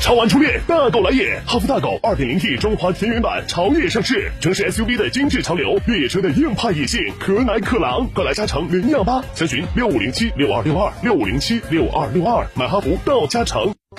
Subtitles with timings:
[0.00, 1.38] 超玩初恋，大狗来也！
[1.46, 13.79] 哈弗大狗 2.0T 中华田园版潮越上市，城市 SUV 的精致潮流，越野车的硬派野性，可奶可狼，快来嘉诚零幺八，详询六五零七六二六二六五零七六二六二，买哈弗到嘉诚。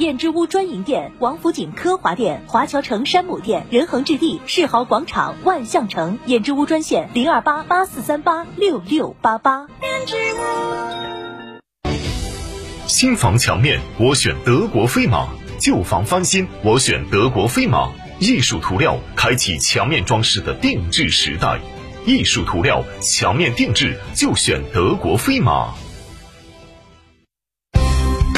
[0.00, 6.18] 燕之屋专营店：王府井科华店、华侨城山姆店、仁恒置地、世豪广场、万象城。
[6.24, 9.66] 燕之屋专线零二八八四三八六六八八。
[9.82, 10.38] 燕之屋
[12.86, 17.90] 新房墙面我选德国飞马，旧房翻新我选德国飞马。
[18.20, 21.60] 艺术涂料开启墙面装饰的定制时代，
[22.06, 25.74] 艺术涂料墙面定制就选德国飞马。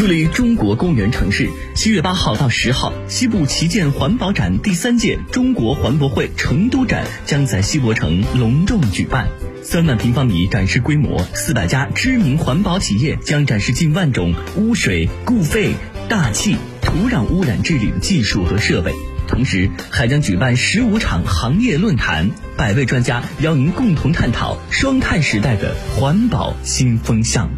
[0.00, 9.28] 助力中国公园城市，七月八号到十号，西部旗舰环保展第三届中国环博会成都展将在西博城隆重举办。
[9.62, 15.74] 三万平方米展示规模，四百家知名环保企业将展示近万种污水、固废、
[16.08, 18.94] 大气、土壤污染治理技术和设备。
[19.28, 27.50] 同时，还将举办十五场行业论坛，百位专家邀您共同探讨双碳时代的环保新风向。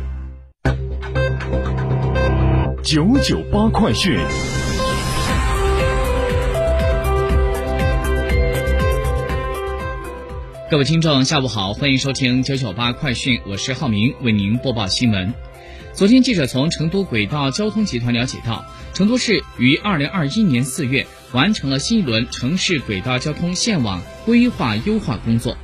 [2.82, 4.12] 九九八快讯。
[10.68, 15.32] 各位听众，下午好，欢迎收听九九八快讯，我是浩明，为您播报新闻。
[15.92, 25.56] 昨天，记者从成都轨道交通集团了解到，成都市于二零二一年四月完成了新一轮城市轨道交通线网规划优化工作。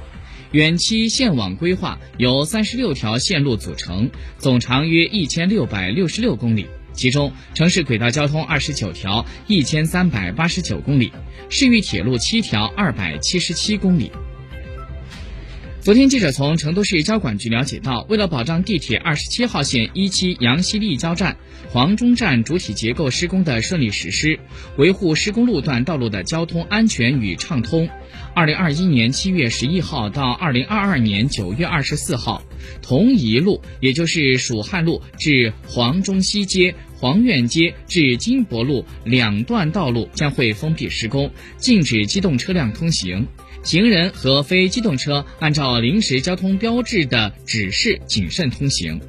[0.52, 4.08] 远期线网规划由三十六条线路组成，
[4.38, 6.66] 总长约一千六百六十六公里，
[6.98, 11.12] 其中城市轨道交通二十九条，一千三百八十九公里；
[11.48, 14.10] 市域铁路七条，二百七十七公里。
[15.80, 21.36] 昨天，记者从成都市交管局了解到，为了保障地铁二十七号线一期杨西立交站、
[21.70, 24.40] 黄忠站主体结构施工的顺利实施，
[24.76, 27.88] 维护施工路段道路的交通安全与畅通，
[28.34, 32.42] 二零二一年七月十一号到二零二二年九月二十四号，
[32.82, 43.26] 同一路，也就是蜀汉路至黄忠西街、黄苑街至金博路两段道路将会封闭施工，禁止机动车辆通行。
[43.62, 49.00] 行人和非机动车按照临时交通标志的指示谨慎通行。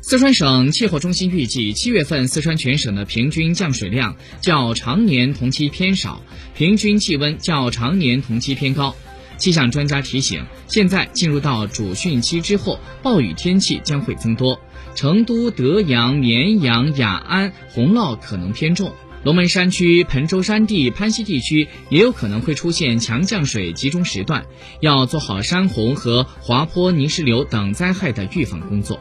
[0.00, 6.22] 四川省气候中心预计，七月份四川全省的平均降水量较常年同期偏少，
[6.54, 8.94] 平均气温较常年同期偏高。
[9.36, 14.60] 气象专家提醒，现在进入到主汛期之后，暴雨天气将会增多，
[14.94, 18.92] 成都、德阳、绵阳、雅安洪涝可能偏重。
[19.24, 24.46] 龙门山区、彭州山地、攀西地区也有可能会出现强降水集中时段，
[24.80, 29.00] 要做好山洪和滑坡、泥石流等灾害的预防工作。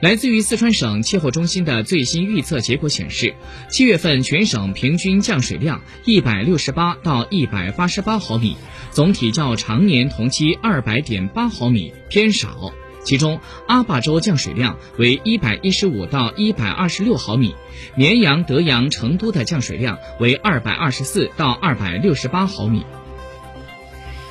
[0.00, 3.34] 来自于四川省气候中心的最新预测结果显示，
[3.68, 8.56] 七月份全省平均降水量一百六十八到一百八十八毫米，
[8.92, 12.72] 总体较常年同期二百点八毫米偏少。
[13.02, 17.56] 其中，阿坝州降水量为一百一十五到一百二十六毫米，
[17.96, 22.84] 绵阳、德阳、成都的降水量为二百二十四到二百六十八毫米。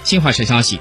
[0.05, 0.79] 新华社消息，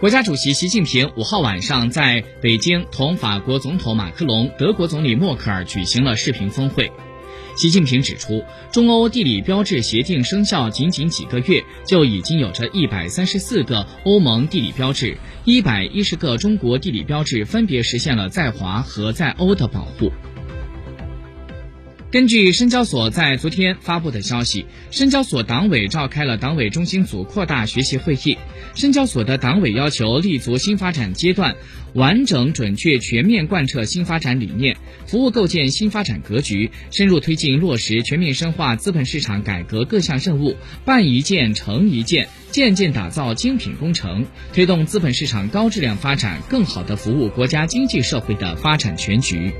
[0.00, 6.92] 国家主席习近平五号晚上在北京同法国总统马克龙、德国总理默克尔举行了视频峰会。
[7.56, 20.12] 习近平指出，中欧地理标志协定生效仅仅几个月，就已经有着一百三十四个欧盟地理标志，一百一十个中国地理标志分别实现了在华和在欧的保护。
[22.10, 28.38] 根据深交所在昨天发布的消息，深交所党委召开了党委中心组扩大学习会议。
[28.74, 31.54] 深交所的党委要求立足新发展阶段，
[31.92, 40.56] 完整、准确、全面贯彻新发展理念，服务构建新发展格局，深入推进落实全面深化资本市场改革各项任务，
[40.86, 44.24] 办一件成一件，件件打造精品工程，
[44.54, 49.52] 推动资本市场高质量发展，更好地服务国家经济社会的发展全局。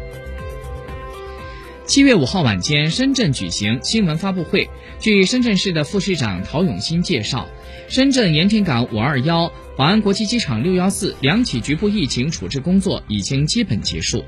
[1.89, 4.69] 七月五号晚间，深圳举行新闻发布会。
[5.01, 7.49] 据深圳市的副市长陶永新介绍，
[7.89, 14.23] 深圳盐田港五二幺、宝安国际机场六幺四两起局部疫情处置工作已经基本结束，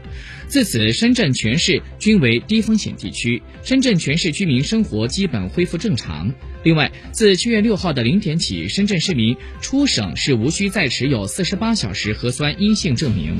[0.49, 6.33] 自此深圳全市均为低风险地区，深圳全市居民生活基本恢复正常。
[6.63, 13.37] 另外，自七月六号的零点起，深圳市民出省是无需再持有四十八小时核酸阴性证明。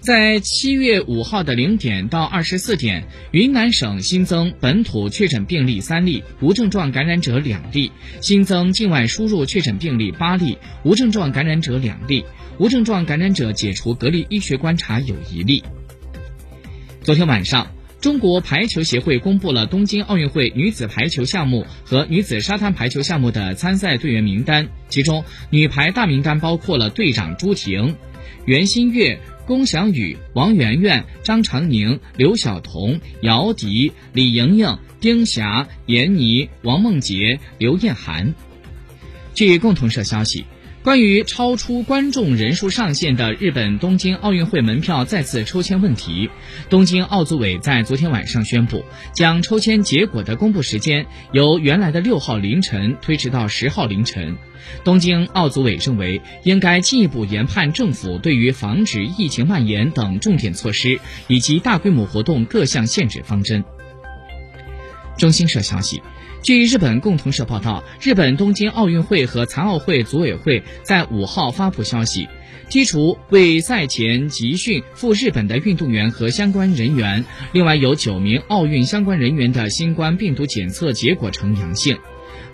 [0.00, 7.90] 在七月五号的零点到二十四点，云南省新增本土确诊病例三例，无症状感染者两例；
[8.22, 12.24] 新增境外输入确诊病例八例，无症状感染者两例，
[12.58, 15.62] 无症状感染者解除隔离医学观察有一例。
[17.02, 17.70] 昨天晚上，
[18.00, 27.96] 中国排球协会公布了东京奥运会女子排球项目和女子沙滩排球项目的参赛队员名单，其中女排大名单包括了队长朱婷、
[28.46, 29.18] 袁心玥。
[29.46, 38.34] 龚翔宇、王媛媛、张常宁、刘晓彤、姚笛、李莹莹、丁霞、闫妮、王梦洁、刘艳涵。
[39.34, 40.44] 据共同社消息。
[40.82, 46.30] 关于超出观众人数上限的日本东京奥运会门票再次抽签问题，
[46.70, 48.82] 东京奥组委在昨天晚上宣布，
[49.12, 54.38] 将抽签结果的公布时间由原来的六号凌晨推迟到十号凌晨。
[54.82, 63.62] 东京奥组委认为，应该进一步研判政府对于防止疫情蔓延等重点措施以及大规模活动各项限制方针。
[65.18, 66.00] 中新社消息。
[66.42, 72.28] 据日本共同社报道，日本东京奥运会和残奥会组委会在五号发布消息，
[72.70, 81.98] 剔除为赛前集训赴日本的运动员和相关人员，另外有九名奥运相关人员的新冠病毒检测结果呈阳性。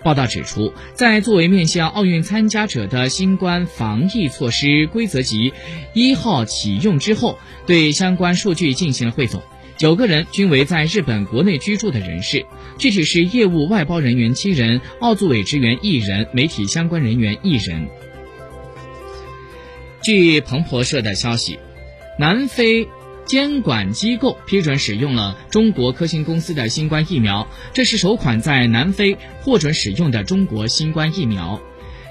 [0.03, 5.53] 报道指出，在作为面向奥运参加者的新冠防疫措施规则及
[5.93, 9.41] 一号启用之后，对相关数据进行了汇总。
[9.77, 12.47] 九个人均为在日本国内居住的人士，
[12.79, 17.87] 具体是业务外包人员七人，奥组委职员一人，媒体相关人员一人。
[20.01, 21.59] 据彭博社的消息，
[22.17, 22.87] 南非
[23.25, 31.61] 监管机构批准使用了中国科兴公司的新冠疫苗，这是首款在南非获准使用的中国新冠疫苗。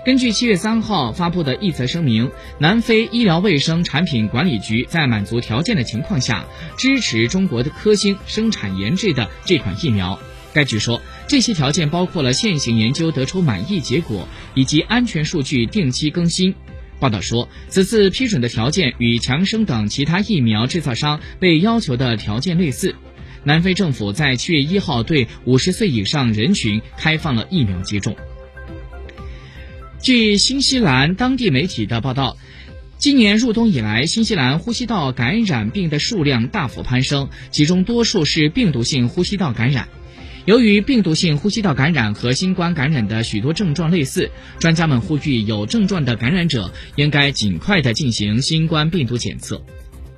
[0.06, 2.30] 根据七月三号发布的一则声明，
[2.60, 6.46] 南非医疗卫生产品管理局在满足条件的情况下，
[6.78, 10.16] 支持中国的科兴生产研制的这款疫苗。
[10.54, 16.54] 该局说，这些条件包括了现行研究得出满意结果，以及安全数据定期更新。
[17.00, 22.94] 报道说，此次批准的条件与强生等其他疫苗制造商被要求的条件类似。
[23.42, 28.14] 南非政府在七月一号对五十岁以上人群开放了疫苗接种。
[30.02, 32.36] 据新西兰当地媒体的报道，
[32.98, 39.88] 今年入冬以来，新西兰呼吸道感染病的数量大幅攀升，其中多数是病毒性呼吸道感染。
[40.44, 49.60] 由于病毒性呼吸道感染和新冠感染的许多症状类似，专家们呼吁有症状的感染者应该尽快的进行新冠病毒检测。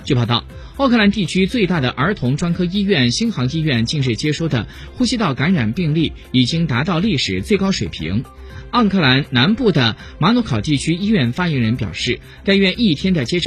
[0.09, 0.43] 据报道，
[0.77, 8.25] 奥克兰地区最大的儿童专科医院新航医院近日接收的呼吸道感染病例已经达到历史最高水平。
[8.71, 13.47] 奥克兰南部的马努考地区医院发言人表示，该院一天的接诊。